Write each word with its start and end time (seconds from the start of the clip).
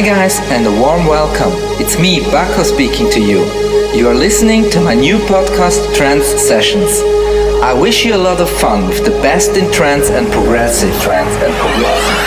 Hi 0.00 0.06
guys 0.06 0.40
and 0.48 0.66
a 0.66 0.70
warm 0.80 1.04
welcome. 1.04 1.52
It's 1.78 1.98
me, 1.98 2.20
Bako 2.20 2.64
speaking 2.64 3.10
to 3.10 3.20
you. 3.20 3.44
You 3.92 4.08
are 4.08 4.14
listening 4.14 4.70
to 4.70 4.80
my 4.80 4.94
new 4.94 5.18
podcast 5.18 5.94
Trance 5.94 6.24
Sessions. 6.24 7.02
I 7.62 7.74
wish 7.74 8.06
you 8.06 8.14
a 8.14 8.16
lot 8.16 8.40
of 8.40 8.48
fun 8.48 8.88
with 8.88 9.04
the 9.04 9.10
best 9.20 9.58
in 9.58 9.70
trance 9.70 10.08
and 10.08 10.26
progressive 10.32 10.98
trance 11.02 11.34
and 11.36 11.52
progressive. 11.52 12.19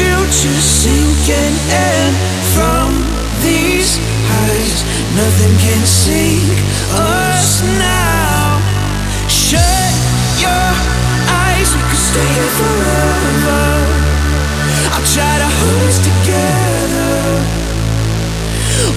future 0.00 0.60
sinking 0.64 1.54
in 1.68 2.10
from 2.56 2.88
these 3.44 4.00
heights. 4.32 4.80
Nothing 5.12 5.54
can 5.60 5.82
sink 5.84 6.56
us 6.96 7.60
now. 7.76 8.56
Shut 9.28 9.92
your 10.40 10.68
eyes, 11.44 11.68
we 11.76 11.82
could 11.84 12.04
stay 12.12 12.28
here 12.36 12.52
forever. 12.60 13.64
I'll 14.96 15.08
try 15.16 15.34
to 15.44 15.50
hold 15.60 15.82
us 15.92 15.98
together. 16.00 17.16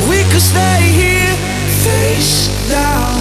We 0.08 0.24
could 0.32 0.46
stay 0.54 0.82
here 0.88 1.36
face 1.84 2.48
down. 2.72 3.20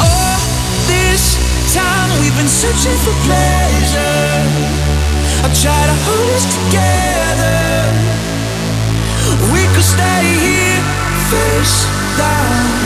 All 0.00 0.40
this 0.88 1.36
time 1.76 2.08
we've 2.20 2.36
been 2.40 2.48
searching 2.48 2.96
for 3.04 3.14
pleasure. 3.28 4.85
I 5.44 5.48
try 5.52 5.82
to 5.86 5.96
hold 6.06 6.30
us 6.38 6.46
together. 6.56 7.56
We 9.52 9.62
could 9.74 9.84
stay 9.84 10.24
here 10.44 10.82
face 11.30 11.86
down. 12.16 12.76